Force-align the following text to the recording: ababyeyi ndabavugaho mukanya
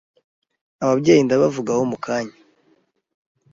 ababyeyi 0.83 1.21
ndabavugaho 1.25 1.81
mukanya 1.91 2.35